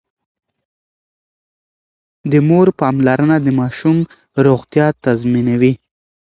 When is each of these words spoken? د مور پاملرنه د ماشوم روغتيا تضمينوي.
د 2.31 2.33
مور 2.47 2.67
پاملرنه 2.79 3.37
د 3.41 3.47
ماشوم 3.59 3.97
روغتيا 4.45 4.87
تضمينوي. 5.03 5.73